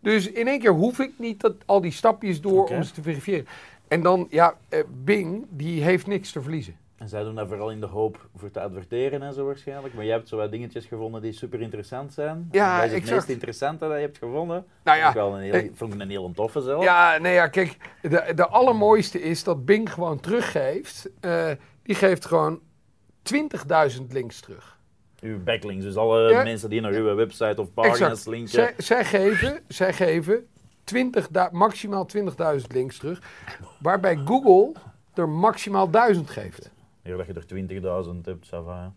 Dus 0.00 0.30
in 0.30 0.48
één 0.48 0.58
keer 0.58 0.72
hoef 0.72 0.98
ik 0.98 1.12
niet 1.18 1.40
dat, 1.40 1.54
al 1.66 1.80
die 1.80 1.92
stapjes 1.92 2.40
door 2.40 2.66
om 2.66 2.82
ze 2.82 2.92
te 2.92 3.02
verifiëren. 3.02 3.46
En 3.88 4.02
dan, 4.02 4.26
ja, 4.30 4.54
eh, 4.68 4.80
Bing, 5.04 5.46
die 5.50 5.82
heeft 5.82 6.06
niks 6.06 6.32
te 6.32 6.42
verliezen. 6.42 6.76
En 6.98 7.08
zij 7.08 7.22
doen 7.22 7.34
dat 7.34 7.48
vooral 7.48 7.70
in 7.70 7.80
de 7.80 7.86
hoop 7.86 8.28
voor 8.36 8.50
te 8.50 8.60
adverteren 8.60 9.22
en 9.22 9.32
zo 9.34 9.44
waarschijnlijk. 9.46 9.94
Maar 9.94 10.04
je 10.04 10.10
hebt 10.10 10.28
zo 10.28 10.36
wat 10.36 10.50
dingetjes 10.50 10.84
gevonden 10.86 11.22
die 11.22 11.32
super 11.32 11.60
interessant 11.60 12.12
zijn. 12.12 12.48
Ja, 12.50 12.74
Wat 12.76 12.84
is 12.84 12.90
het 12.90 13.00
exact. 13.00 13.16
meest 13.16 13.28
interessante 13.28 13.84
dat 13.86 13.94
je 13.96 14.00
hebt 14.02 14.18
gevonden? 14.18 14.66
Nou 14.84 14.98
ja, 14.98 15.08
ik 15.08 15.14
wel 15.14 15.34
een 15.36 15.42
heel, 15.42 15.52
eh, 15.52 15.70
vond 15.74 15.94
ik 15.94 16.00
een 16.00 16.10
heel 16.10 16.32
toffe 16.34 16.60
zelf. 16.60 16.82
Ja, 16.84 17.18
nee, 17.18 17.34
ja, 17.34 17.48
kijk, 17.48 17.76
de, 18.02 18.32
de 18.34 18.46
allermooiste 18.46 19.22
is 19.22 19.44
dat 19.44 19.64
Bing 19.64 19.92
gewoon 19.92 20.20
teruggeeft. 20.20 21.10
eh, 21.20 21.50
die 21.82 21.94
geeft 21.94 22.24
gewoon 22.24 22.60
20.000 23.22 24.12
links 24.12 24.40
terug. 24.40 24.78
Uw 25.20 25.42
backlinks, 25.42 25.84
dus 25.84 25.96
alle 25.96 26.28
Ja. 26.30 26.42
mensen 26.42 26.70
die 26.70 26.80
naar 26.80 26.92
uw 26.92 27.14
website 27.14 27.60
of 27.60 27.72
pagina's 27.74 28.00
Exact. 28.00 28.26
linken. 28.26 28.50
Zij, 28.50 28.74
zij 28.76 29.04
geven, 29.04 29.60
zij 29.68 29.92
geven 29.92 30.46
20, 30.84 31.28
da- 31.28 31.48
maximaal 31.52 32.06
20.000 32.06 32.72
links 32.72 32.98
terug. 32.98 33.20
Waarbij 33.80 34.16
Google 34.24 34.72
er 35.14 35.28
maximaal 35.28 35.90
1000 35.90 36.30
geeft. 36.30 36.70
Hier 37.04 37.16
dat 37.16 37.26
je 37.26 37.32
er 37.32 38.04
20.000 38.14 38.20
hebt, 38.24 38.46
ça 38.46 38.64
va, 38.64 38.82
hè. 38.82 38.88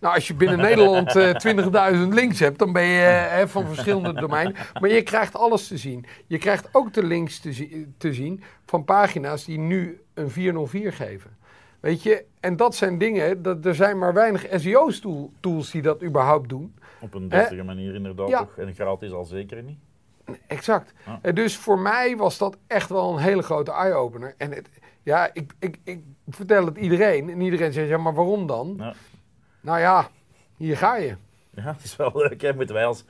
Nou, 0.00 0.14
als 0.14 0.26
je 0.28 0.34
binnen 0.34 0.58
Nederland 0.58 1.16
eh 1.16 1.94
20.000 2.08 2.08
links 2.14 2.38
hebt, 2.40 2.58
dan 2.58 2.72
ben 2.72 2.82
je 2.84 3.06
eh, 3.06 3.46
van 3.46 3.66
verschillende 3.66 4.12
domeinen. 4.20 4.54
Maar 4.80 4.90
je 4.90 5.02
krijgt 5.02 5.36
alles 5.36 5.68
te 5.68 5.76
zien. 5.76 6.06
Je 6.26 6.38
krijgt 6.38 6.68
ook 6.72 6.92
de 6.92 7.02
links 7.04 7.40
te, 7.40 7.52
zi- 7.52 7.86
te 7.96 8.12
zien 8.14 8.42
van 8.66 8.84
pagina's 8.84 9.44
die 9.44 9.58
nu 9.58 10.00
een 10.14 10.30
404 10.30 10.92
geven. 10.92 11.36
Weet 11.80 12.02
je, 12.02 12.24
en 12.40 12.56
dat 12.56 12.74
zijn 12.74 12.98
dingen, 12.98 13.42
dat, 13.42 13.64
er 13.64 13.74
zijn 13.74 13.98
maar 13.98 14.14
weinig 14.14 14.46
SEO-tools 14.54 15.70
die 15.70 15.82
dat 15.82 16.02
überhaupt 16.02 16.48
doen. 16.48 16.74
Op 17.00 17.14
een 17.14 17.28
deftige 17.28 17.62
manier 17.62 17.94
inderdaad 17.94 18.28
Ja. 18.28 18.38
toch. 18.38 18.56
En 18.56 18.74
gratis 18.74 19.12
al 19.12 19.24
zeker 19.24 19.62
niet. 19.62 19.78
Exact. 20.46 20.92
En 21.22 21.34
dus 21.34 21.56
voor 21.56 21.78
mij 21.78 22.16
was 22.16 22.38
dat 22.38 22.56
echt 22.66 22.88
wel 22.88 23.12
een 23.12 23.18
hele 23.22 23.42
grote 23.42 23.72
eye-opener. 23.72 24.34
En 24.36 24.52
het, 24.52 24.68
ja, 25.02 25.30
ik, 25.32 25.52
ik, 25.58 25.78
ik 25.84 26.02
vertel 26.28 26.64
het 26.64 26.76
iedereen. 26.76 27.30
En 27.30 27.40
iedereen 27.40 27.72
zegt, 27.72 27.88
ja, 27.88 27.96
maar 27.98 28.14
waarom 28.14 28.46
dan? 28.46 28.74
Ja. 28.78 28.94
Nou 29.60 29.78
ja, 29.78 30.08
hier 30.56 30.76
ga 30.76 30.96
je. 30.96 31.16
Ja, 31.50 31.62
het 31.72 31.84
is 31.84 31.96
wel 31.96 32.10
leuk. 32.14 32.40
Hè? 32.40 32.54
Moeten 32.54 32.74
wij 32.74 32.86
als... 32.86 33.04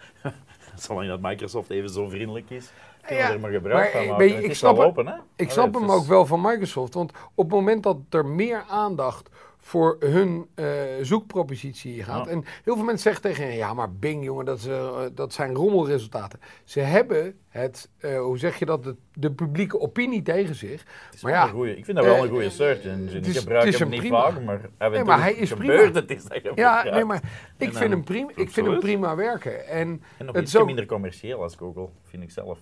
Zolang 0.77 1.09
dat 1.09 1.21
Microsoft 1.21 1.71
even 1.71 1.91
zo 1.91 2.09
vriendelijk 2.09 2.51
is, 2.51 2.71
kunnen 3.01 3.25
Ja, 3.25 3.33
er 3.33 3.41
maar 3.41 3.51
gebruik 3.51 3.83
maar, 3.83 3.91
van 3.93 4.01
eh, 4.03 4.09
maken. 4.09 4.27
je, 4.29 4.43
ik 4.43 4.51
is 4.51 4.59
snap 4.59 4.79
open, 4.79 5.07
hè? 5.07 5.13
Ik 5.15 5.21
Allee, 5.37 5.51
snap 5.53 5.75
hem 5.75 5.85
is- 5.85 5.91
ook 5.91 6.05
wel 6.07 6.27
van 6.27 6.41
Microsoft. 6.41 6.95
Want 6.95 7.13
op 7.35 7.45
het 7.45 7.55
moment 7.55 7.83
dat 7.83 7.97
er 8.11 8.27
meer 8.27 8.65
aandacht 8.69 9.29
voor 9.61 9.97
hun 10.01 10.47
eh, 10.55 10.65
zoekpropositie 11.03 12.03
gaat. 12.03 12.25
Ja. 12.27 12.31
En 12.31 12.45
heel 12.65 12.75
veel 12.75 12.85
mensen 12.85 13.03
zeggen 13.03 13.23
tegen 13.23 13.47
je, 13.47 13.57
ja, 13.57 13.75
maar 13.75 13.93
Bing, 13.93 14.25
jongen, 14.25 14.45
dat, 14.45 14.59
is, 14.59 14.67
eh, 14.67 15.01
dat 15.15 15.33
zijn 15.33 15.55
rommelresultaten. 15.55 16.41
Ze 16.65 16.81
hebben 16.81 17.39
het, 17.49 17.89
eh, 17.99 18.21
hoe 18.21 18.39
zeg 18.39 18.59
je 18.59 18.65
dat, 18.65 18.85
de, 18.85 18.97
de 19.13 19.33
publieke 19.33 19.81
opinie 19.81 20.23
tegen 20.23 20.55
zich. 20.55 20.87
Maar 21.23 21.33
ja, 21.33 21.47
goeie, 21.47 21.77
ik 21.77 21.85
vind 21.85 21.97
dat 21.97 22.07
wel 22.07 22.23
een 22.23 22.29
goede 22.31 22.51
search 22.51 22.85
engine. 22.85 23.13
het 23.13 23.27
Ik 23.27 23.37
gebruik 23.37 23.65
het 23.65 23.79
hem 23.79 23.89
niet 23.89 24.01
prima. 24.01 24.31
vaak, 24.31 24.43
maar 24.43 24.61
en 24.79 24.93
Nee, 25.07 25.17
hij 25.17 25.33
is 25.33 25.51
gebeurt 25.51 25.93
prima. 25.93 26.01
het 26.01 26.11
is 26.11 26.51
Ja, 26.55 26.83
nee, 26.83 27.05
maar 27.05 27.23
ik 27.57 27.67
En 27.69 27.75
vind, 27.75 27.91
hem 27.91 28.05
prima, 28.05 28.31
ik 28.35 28.51
vind 28.51 28.67
hem 28.67 28.79
prima 28.81 29.17
werken. 29.17 29.67
En 29.67 30.03
En 30.19 30.27
nog 30.27 30.35
het 30.35 30.49
is 30.49 30.65
minder 30.65 30.87
commercieel 30.87 31.43
als 31.43 31.57
Google, 31.57 31.89
vind 32.05 32.23
ik 32.23 32.31
zelf. 32.31 32.59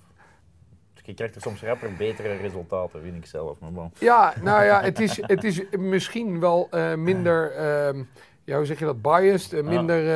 Je 1.07 1.15
krijgt 1.15 1.35
er 1.35 1.41
soms 1.41 1.63
rapper 1.63 1.97
betere 1.97 2.37
resultaten, 2.37 3.03
vind 3.03 3.17
ik 3.17 3.27
zelf. 3.27 3.59
Maar 3.59 3.73
bon. 3.73 3.93
Ja, 3.99 4.35
nou 4.43 4.65
ja, 4.65 4.83
het 4.83 5.01
is, 5.01 5.17
het 5.21 5.45
is 5.45 5.63
misschien 5.71 6.41
wel 6.41 6.69
eh, 6.71 6.95
minder, 6.95 7.53
ehm, 7.53 8.03
ja, 8.45 8.57
hoe 8.57 8.67
zeg 8.67 8.79
je 8.79 8.85
dat, 8.85 9.03
biased, 9.03 9.53
eh, 9.53 9.63
minder, 9.63 10.09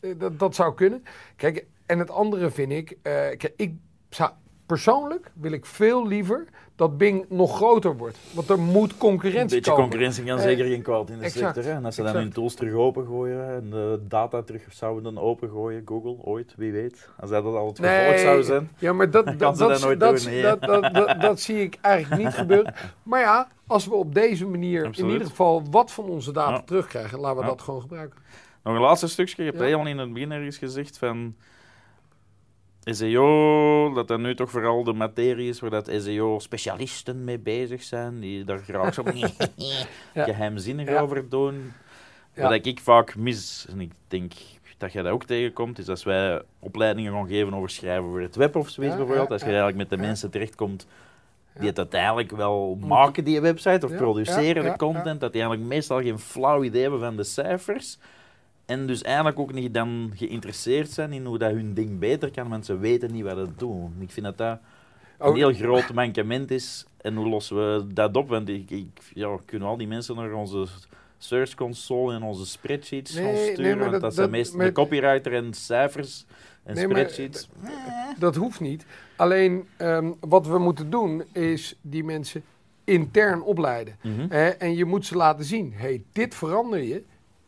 eh, 0.00 0.10
dat, 0.16 0.38
dat 0.38 0.54
zou 0.54 0.74
kunnen. 0.74 1.04
Kijk, 1.36 1.66
en 1.86 1.98
het 1.98 2.10
andere 2.10 2.50
vind 2.50 2.72
ik, 2.72 2.96
kijk, 3.02 3.52
ik 3.56 3.74
zou, 4.08 4.30
persoonlijk 4.72 5.30
wil 5.34 5.52
ik 5.52 5.66
veel 5.66 6.06
liever 6.06 6.44
dat 6.76 6.98
Bing 6.98 7.24
nog 7.28 7.56
groter 7.56 7.96
wordt. 7.96 8.18
Want 8.34 8.48
er 8.48 8.58
moet 8.58 8.90
Een 8.92 8.98
concurrentie 8.98 9.56
beetje 9.56 9.70
komen. 9.70 9.88
concurrentie 9.88 10.24
kan 10.24 10.36
Eh, 10.36 10.42
zeker 10.42 10.64
geen 10.66 10.82
kwaad 10.82 11.10
in 11.10 11.18
de 11.18 11.24
exact, 11.24 11.54
sector. 11.54 11.72
Hè? 11.72 11.78
En 11.78 11.84
als 11.84 11.94
ze 11.94 12.02
dan 12.02 12.14
hun 12.14 12.32
tools 12.32 12.54
terug 12.54 12.74
opengooien 12.74 13.48
en 13.54 13.70
de 13.70 14.00
data 14.08 14.42
terug 14.42 14.62
zouden 14.70 15.18
opengooien, 15.18 15.82
Google 15.84 16.16
ooit, 16.20 16.54
wie 16.56 16.72
weet. 16.72 17.08
Als 17.20 17.30
dat 17.30 17.44
al 17.44 17.66
het 17.66 17.78
gevolg 17.78 18.18
zou 18.18 18.42
zijn. 18.42 18.70
Ja, 18.78 18.92
maar 18.92 19.10
dat, 19.10 19.24
Dan 19.26 19.36
dat, 19.38 19.58
dat, 19.58 19.68
dat 19.68 19.80
nooit 19.80 20.00
dat, 20.00 20.16
doen, 20.22 20.32
nee. 20.32 20.42
dat, 20.42 20.60
dat, 20.60 20.94
dat, 20.94 21.20
dat 21.20 21.40
zie 21.40 21.60
ik 21.60 21.78
eigenlijk 21.80 22.22
niet 22.22 22.34
gebeuren. 22.34 22.74
Maar 23.02 23.20
ja, 23.20 23.48
als 23.66 23.86
we 23.86 23.94
op 23.94 24.14
deze 24.14 24.46
manier 24.46 24.86
Absoluut. 24.86 25.08
in 25.08 25.12
ieder 25.12 25.28
geval 25.28 25.62
wat 25.70 25.92
van 25.92 26.04
onze 26.04 26.32
data 26.32 26.50
Ja. 26.52 26.62
terugkrijgen, 26.62 27.18
laten 27.20 27.36
we 27.38 27.42
Ja. 27.42 27.48
dat 27.48 27.60
gewoon 27.62 27.80
gebruiken. 27.80 28.18
Nog 28.62 28.74
een 28.74 28.80
laatste 28.80 29.08
stukje. 29.08 29.34
Je 29.42 29.48
hebt 29.48 29.58
Ja. 29.60 29.64
helemaal 29.64 29.86
in 29.86 29.98
het 29.98 30.12
begin 30.12 30.32
ergens 30.32 30.58
gezegd 30.58 30.98
van 30.98 31.34
SEO, 32.84 33.92
dat 33.94 34.08
dat 34.08 34.18
nu 34.18 34.34
toch 34.34 34.50
vooral 34.50 34.84
de 34.84 34.92
materie 34.92 35.48
is 35.48 35.60
waar 35.60 35.70
dat 35.70 35.90
SEO-specialisten 35.96 37.24
mee 37.24 37.38
bezig 37.38 37.82
zijn, 37.82 38.20
die 38.20 38.44
daar 38.44 38.58
graag 38.58 38.94
zo 38.94 39.02
Ja. 40.14 40.24
geheimzinnig 40.24 40.88
Ja. 40.88 41.00
over 41.00 41.28
doen. 41.28 41.72
Ja. 42.34 42.42
Wat 42.48 42.66
ik 42.66 42.80
vaak 42.80 43.16
mis, 43.16 43.66
en 43.70 43.80
ik 43.80 43.92
denk 44.08 44.32
dat 44.78 44.92
je 44.92 45.02
dat 45.02 45.12
ook 45.12 45.24
tegenkomt, 45.24 45.78
is 45.78 45.88
als 45.88 46.04
wij 46.04 46.42
opleidingen 46.58 47.12
gaan 47.12 47.28
geven 47.28 47.54
over 47.54 47.70
schrijven 47.70 48.04
voor 48.04 48.20
het 48.20 48.36
web 48.36 48.56
of 48.56 48.68
zoiets 48.68 48.96
bijvoorbeeld, 48.96 49.30
als 49.30 49.40
je 49.40 49.46
eigenlijk 49.46 49.76
met 49.76 49.90
de 49.90 49.96
mensen 49.96 50.30
terechtkomt 50.30 50.86
die 51.58 51.68
het 51.68 51.78
uiteindelijk 51.78 52.30
wel 52.30 52.78
maken, 52.80 53.24
die 53.24 53.40
website, 53.40 53.86
of 53.86 53.96
produceren 53.96 54.64
de 54.64 54.76
content, 54.76 55.20
dat 55.20 55.32
die 55.32 55.40
eigenlijk 55.42 55.72
meestal 55.72 56.00
geen 56.00 56.18
flauw 56.18 56.62
idee 56.62 56.82
hebben 56.82 57.00
van 57.00 57.16
de 57.16 57.24
cijfers. 57.24 57.98
En 58.66 58.86
dus 58.86 59.02
eigenlijk 59.02 59.38
ook 59.38 59.52
niet 59.52 59.74
dan 59.74 60.12
geïnteresseerd 60.14 60.90
zijn 60.90 61.12
in 61.12 61.24
hoe 61.24 61.38
dat 61.38 61.50
hun 61.52 61.74
ding 61.74 61.98
beter 61.98 62.30
kan, 62.30 62.48
want 62.48 62.66
ze 62.66 62.78
weten 62.78 63.12
niet 63.12 63.22
wat 63.24 63.36
het 63.36 63.58
doen. 63.58 63.94
Ik 63.98 64.10
vind 64.10 64.26
dat 64.26 64.38
dat 64.38 64.58
een 65.18 65.28
Oh, 65.28 65.34
heel 65.34 65.52
groot 65.52 65.92
mankement 65.92 66.50
is. 66.50 66.86
En 67.00 67.14
hoe 67.16 67.28
lossen 67.28 67.56
we 67.56 67.86
dat 67.92 68.16
op? 68.16 68.28
Want 68.28 68.48
ik, 68.48 68.70
ik, 68.70 68.86
ja, 69.14 69.36
kunnen 69.44 69.68
al 69.68 69.76
die 69.76 69.86
mensen 69.86 70.16
naar 70.16 70.32
onze 70.32 70.66
Search 71.18 71.54
Console 71.54 72.14
en 72.14 72.22
onze 72.22 72.46
spreadsheets 72.46 73.14
Nee, 73.14 73.24
gaan 73.24 73.32
nee, 73.34 73.52
sturen? 73.52 73.70
maar 73.78 73.78
want 73.78 73.92
dat, 73.92 74.00
dat- 74.00 74.14
zijn 74.14 74.30
meestal 74.30 74.58
de 74.58 74.72
copywriter 74.72 75.34
en 75.34 75.54
cijfers 75.54 76.24
en 76.62 76.74
Nee, 76.74 76.86
maar 76.86 76.96
spreadsheets. 76.96 77.48
Dat 78.18 78.36
hoeft 78.36 78.60
niet. 78.60 78.84
Alleen 79.16 79.66
ehm, 79.76 80.12
wat 80.20 80.46
we 80.46 80.58
moeten 80.58 80.90
doen 80.90 81.24
is 81.32 81.78
die 81.80 82.04
mensen 82.04 82.42
intern 82.84 83.42
opleiden. 83.42 83.96
Mhm. 84.02 84.30
En 84.58 84.74
je 84.76 84.84
moet 84.84 85.06
ze 85.06 85.16
laten 85.16 85.44
zien: 85.44 85.72
hey, 85.76 86.02
dit 86.12 86.34
verander 86.34 86.82
je, 86.82 87.02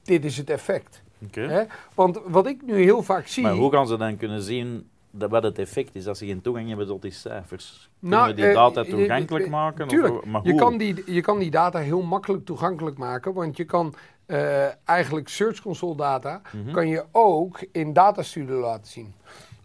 dit 0.05 0.25
is 0.25 0.37
het 0.37 0.51
effect. 0.51 1.03
Hè? 1.31 1.63
Want 1.95 2.21
wat 2.27 2.47
ik 2.47 2.63
nu 2.63 2.83
heel 2.83 3.03
vaak 3.03 3.27
zie. 3.27 3.43
Maar 3.43 3.53
hoe 3.53 3.73
gaan 3.73 3.87
ze 3.87 3.97
dan 3.97 4.17
kunnen 4.17 4.43
zien 4.43 4.89
dat 5.11 5.31
wat 5.31 5.43
het 5.43 5.59
effect 5.59 5.95
is 5.95 6.07
als 6.07 6.19
ze 6.19 6.27
geen 6.27 6.41
toegang 6.41 6.69
hebben 6.69 6.87
tot 6.87 7.03
die 7.03 7.11
cijfers? 7.11 7.91
Kunnen 8.01 8.19
Nou, 8.19 8.31
we 8.31 8.37
die 8.37 8.47
eh, 8.47 8.55
data 8.55 8.81
je- 8.81 8.89
toegankelijk 8.91 9.45
je- 9.45 9.51
maken? 9.51 9.85
Of 9.85 9.91
tuurlijk. 9.91 10.15
hoe- 10.15 10.31
maar 10.31 10.41
Je 10.45 10.51
hoe? 10.51 10.61
kan, 10.61 10.79
die, 10.79 11.03
je 11.07 11.21
kan 11.21 11.39
die 11.39 11.51
data 11.51 11.79
heel 11.79 12.03
makkelijk 12.03 12.45
toegankelijk 12.45 12.97
maken, 12.99 13.33
want 13.35 13.57
je 13.57 13.65
kan 13.65 13.95
eh, 14.27 14.89
eigenlijk 14.89 15.29
Search 15.29 15.61
Console 15.61 15.97
data 15.97 16.41
Mhm. 16.53 16.73
kan 16.73 16.89
je 16.89 17.05
ook 17.13 17.65
in 17.73 17.93
Data 17.93 18.23
Studio 18.23 18.61
laten 18.61 18.87
zien. 18.93 19.15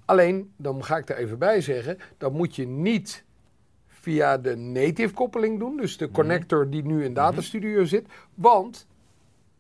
Alleen, 0.06 0.52
dan 0.58 0.84
ga 0.84 0.98
ik 0.98 1.10
er 1.10 1.18
even 1.18 1.38
bij 1.40 1.62
zeggen, 1.62 1.98
dat 2.18 2.34
moet 2.34 2.56
je 2.56 2.68
niet 2.68 3.24
via 3.88 4.38
de 4.38 4.56
native 4.56 5.14
koppeling 5.14 5.60
doen, 5.60 5.78
dus 5.78 5.98
de 5.98 6.06
Mhm. 6.06 6.14
connector 6.14 6.70
die 6.70 6.84
nu 6.86 7.04
in 7.04 7.14
Data 7.14 7.42
Studio 7.42 7.84
zit, 7.86 8.08
want, 8.34 8.88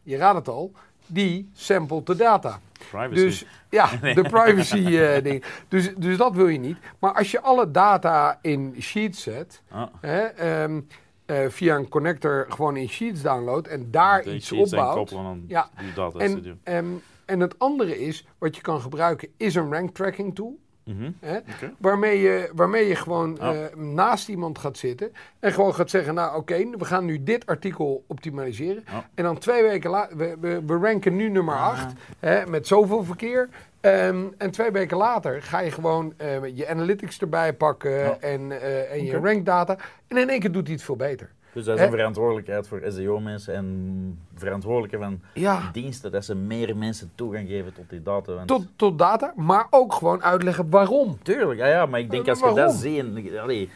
je 0.04 0.18
raadt 0.18 0.38
het 0.38 0.48
al, 0.48 0.72
die 1.06 1.50
samplet 1.54 2.06
de 2.06 2.16
data. 2.16 2.60
Privacy. 2.90 3.14
Dus 3.14 3.46
ja, 3.70 3.90
de 4.20 4.22
privacy 4.22 4.98
eh, 4.98 5.24
ding. 5.24 5.44
Dus, 5.68 5.96
dus 5.96 6.18
dat 6.18 6.36
wil 6.36 6.48
je 6.48 6.60
niet. 6.60 6.78
Maar 7.00 7.14
als 7.14 7.32
je 7.32 7.42
alle 7.42 7.72
data 7.72 8.40
in 8.42 8.76
Sheets 8.80 9.22
zet, 9.22 9.62
Ah, 9.70 9.88
hè, 10.00 10.20
ehm, 10.20 10.82
eh, 11.26 11.50
via 11.50 11.76
een 11.76 11.90
connector 11.90 12.46
gewoon 12.50 12.78
in 12.78 12.90
Sheets 12.90 13.22
download 13.22 13.68
en 13.68 13.92
daar 13.92 14.24
de 14.24 14.36
iets 14.36 14.48
sheets 14.48 14.74
opbouwt. 14.74 15.14
aan 15.14 15.44
Ja, 15.48 15.70
die 15.80 15.94
data 15.94 16.20
En, 16.20 16.60
ehm, 16.64 16.86
en 17.26 17.40
het 17.40 17.60
andere 17.60 18.00
is, 18.00 18.28
wat 18.38 18.56
je 18.56 18.62
kan 18.62 18.82
gebruiken, 18.82 19.30
is 19.38 19.56
een 19.56 19.74
rank 19.74 19.96
tracking 19.96 20.36
tool. 20.36 20.60
Mhm. 20.96 21.12
Hè, 21.20 21.40
waarmee, 21.78 22.20
je, 22.20 22.50
waarmee 22.54 22.88
je 22.88 22.96
gewoon 22.96 23.40
eh, 23.40 23.58
naast 23.76 24.30
iemand 24.30 24.58
gaat 24.58 24.78
zitten 24.78 25.12
en 25.40 25.54
gewoon 25.54 25.76
gaat 25.76 25.90
zeggen, 25.90 26.14
nou 26.14 26.38
oké, 26.38 26.70
we 26.78 26.86
gaan 26.86 27.06
nu 27.06 27.24
dit 27.24 27.46
artikel 27.46 28.04
optimaliseren. 28.08 28.84
En 29.16 29.24
dan 29.24 29.38
twee 29.38 29.64
weken 29.64 29.90
later, 29.90 30.18
we, 30.18 30.36
we, 30.40 30.62
we 30.66 30.78
ranken 30.78 31.16
nu 31.16 31.30
nummer 31.30 31.56
8 31.56 31.94
hè, 32.20 32.46
met 32.46 32.68
zoveel 32.68 33.04
verkeer. 33.04 33.50
Ehm, 33.82 34.24
en 34.38 34.52
twee 34.52 34.72
weken 34.72 34.98
later 34.98 35.42
ga 35.42 35.60
je 35.60 35.72
gewoon 35.72 36.14
eh, 36.18 36.58
je 36.58 36.68
analytics 36.68 37.20
erbij 37.20 37.54
pakken 37.54 38.22
en, 38.22 38.62
eh, 38.62 38.92
en 38.92 39.06
je 39.06 39.18
Oké. 39.18 39.28
rankdata. 39.28 39.78
En 40.08 40.18
in 40.18 40.30
één 40.30 40.40
keer 40.40 40.52
doet 40.52 40.66
hij 40.66 40.76
het 40.76 40.84
veel 40.84 40.96
beter. 40.96 41.32
Dus 41.54 41.66
dat 41.66 41.78
is 41.80 41.84
een 41.86 41.92
verantwoordelijkheid 41.92 42.68
voor 42.68 42.82
SEO-mensen 42.88 43.54
en 43.56 44.20
verantwoordelijke 44.36 44.98
van 44.98 45.22
Ja. 45.34 45.70
diensten 45.72 46.12
dat 46.12 46.26
ze 46.26 46.36
meer 46.36 46.78
mensen 46.78 47.12
toegang 47.16 47.48
geven 47.48 47.74
tot 47.74 47.90
die 47.90 48.04
data. 48.04 48.34
Want 48.34 48.48
Tot, 48.48 48.66
tot 48.76 48.98
data, 49.00 49.34
maar 49.36 49.68
ook 49.70 49.94
gewoon 49.94 50.24
uitleggen 50.24 50.70
waarom. 50.70 51.18
Tuurlijk, 51.22 51.60
ja, 51.60 51.68
ja, 51.68 51.86
maar 51.86 52.00
ik 52.00 52.10
denk 52.12 52.26
Maar 52.26 52.30
als 52.36 52.40
je 52.40 52.46
dat 52.46 52.56
waarom? 52.56 52.76
ziet, 52.78 53.00
en- 53.00 53.40
allee, 53.42 53.70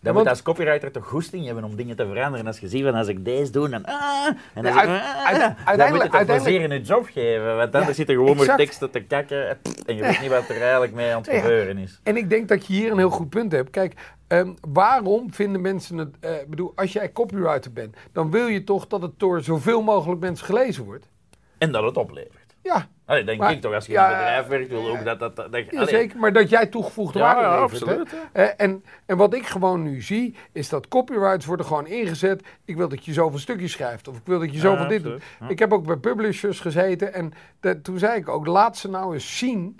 dan 0.00 0.12
want- 0.14 0.16
moet 0.16 0.28
als 0.28 0.42
copywriter 0.42 0.90
toch 0.92 1.06
goesting 1.06 1.44
hebben 1.46 1.64
om 1.64 1.76
dingen 1.76 1.96
te 1.96 2.06
veranderen. 2.06 2.46
Als 2.46 2.58
je 2.58 2.68
ziet 2.68 2.84
van 2.84 2.94
als 2.94 3.08
ik 3.08 3.24
deze 3.24 3.52
doe, 3.52 3.68
dan 3.68 3.84
ah, 3.84 4.26
en 4.54 4.66
als 4.66 4.74
Ja, 4.74 4.82
ik, 4.82 4.88
ah, 4.88 5.26
uit- 5.26 5.38
dan 5.38 5.48
moet 5.48 5.56
je 5.58 5.64
uiteindelijk- 5.64 6.10
toch 6.10 6.10
plezier 6.10 6.18
uiteindelijk- 6.18 6.72
in 6.72 6.78
je 6.78 6.82
job 6.86 7.06
geven. 7.12 7.56
Want 7.56 7.74
anders 7.74 7.86
Ja, 7.86 7.92
zit 7.92 8.08
er 8.08 8.14
gewoon 8.14 8.30
maar 8.30 8.40
exact. 8.40 8.58
teksten 8.58 8.90
te 8.90 9.00
kakken 9.00 9.48
en 9.86 9.96
je 9.96 10.02
weet 10.02 10.20
niet 10.20 10.30
wat 10.30 10.48
er 10.48 10.60
eigenlijk 10.60 10.92
mee 10.94 11.12
aan 11.14 11.20
het 11.22 11.30
gebeuren 11.30 11.78
is. 11.78 12.00
En 12.02 12.16
ik 12.16 12.30
denk 12.30 12.48
dat 12.48 12.66
je 12.66 12.72
hier 12.72 12.90
een 12.92 12.98
heel 12.98 13.10
goed 13.10 13.28
punt 13.28 13.52
hebt. 13.52 13.70
Kijk, 13.70 13.94
ehm, 14.28 14.52
waarom 14.68 15.32
vinden 15.32 15.60
mensen 15.60 15.96
het... 15.98 16.16
eh, 16.20 16.40
Ik 16.40 16.48
bedoel, 16.50 16.72
als 16.74 16.92
jij 16.92 17.12
copywriter 17.12 17.72
bent, 17.72 17.96
dan 18.12 18.30
wil 18.30 18.46
je 18.46 18.64
toch 18.64 18.86
dat 18.86 19.02
het 19.02 19.18
door 19.18 19.40
zoveel 19.42 19.82
mogelijk 19.82 20.20
mensen 20.20 20.46
gelezen 20.46 20.84
wordt? 20.84 21.08
En 21.58 21.72
dat 21.72 21.82
het 21.84 21.96
oplevert. 21.96 22.46
Ja, 22.62 22.88
Allee, 23.06 23.24
denk 23.24 23.40
Maar- 23.40 23.52
ik 23.52 23.60
toch, 23.60 23.74
als 23.74 23.86
je 23.86 23.92
ja, 23.92 24.06
in 24.06 24.12
een 24.12 24.18
bedrijf 24.18 24.46
werkt, 24.46 24.68
wil 24.68 24.88
ook 24.88 25.04
dat 25.04 25.18
dat... 25.20 25.36
dat, 25.36 25.52
dat 25.52 25.64
ja 25.70 25.86
zeker. 25.86 26.18
Maar 26.18 26.32
dat 26.32 26.50
jij 26.50 26.66
toegevoegde 26.66 27.18
waarde 27.18 27.40
ja, 27.40 27.60
levert. 27.62 27.80
hè? 27.84 27.86
absoluut, 27.98 28.28
Eh, 28.32 28.48
en, 28.56 28.84
en 29.06 29.16
wat 29.16 29.34
ik 29.34 29.46
gewoon 29.46 29.82
nu 29.82 30.02
zie, 30.02 30.34
is 30.52 30.68
dat 30.68 30.88
copywriters 30.88 31.44
worden 31.46 31.66
gewoon 31.66 31.86
ingezet. 31.86 32.42
Ik 32.64 32.76
wil 32.76 32.88
dat 32.88 33.04
je 33.04 33.12
zoveel 33.12 33.38
stukjes 33.38 33.72
schrijft. 33.72 34.08
Of 34.08 34.16
ik 34.16 34.22
wil 34.24 34.38
dat 34.38 34.52
je 34.52 34.58
zoveel 34.58 34.88
dit 34.88 35.02
doet. 35.02 35.22
Ik 35.48 35.58
heb 35.58 35.72
ook 35.72 35.86
bij 35.86 35.96
publishers 35.96 36.60
gezeten. 36.60 37.12
En 37.14 37.32
toen 37.82 37.98
zei 37.98 38.16
ik 38.18 38.28
ook, 38.28 38.46
laat 38.46 38.76
ze 38.76 38.88
nou 38.90 39.14
eens 39.14 39.38
zien... 39.38 39.76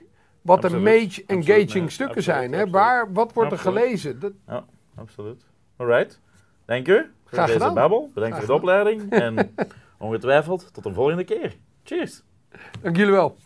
wat 0.48 0.60
de 0.60 0.66
Absoluut. 0.66 0.84
meest 0.84 1.20
Absoluut, 1.20 1.48
engaging 1.48 1.84
nee, 1.84 1.90
stukken 1.90 2.16
absoluut, 2.16 2.24
zijn. 2.24 2.52
Hè? 2.52 2.70
Waar, 2.70 3.12
wat 3.12 3.32
wordt 3.32 3.52
er 3.52 3.58
gelezen? 3.58 4.20
Dat, 4.20 4.32
Ja, 4.46 4.64
absoluut. 4.94 5.44
Alright. 5.76 6.20
Dank 6.64 6.88
u 6.88 7.10
voor 7.24 7.46
deze 7.46 7.72
babbel. 7.72 8.10
Bedankt 8.14 8.36
Graag 8.36 8.46
voor 8.46 8.54
de 8.54 8.60
opleiding. 8.60 9.10
En 9.10 9.54
ongetwijfeld 9.98 10.72
tot 10.72 10.84
een 10.84 10.94
volgende 10.94 11.24
keer. 11.24 11.56
Cheers. 11.84 12.22
dank 12.80 12.96
jullie 12.96 13.12
wel. 13.12 13.36